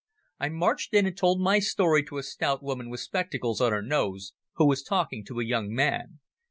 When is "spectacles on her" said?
3.01-3.83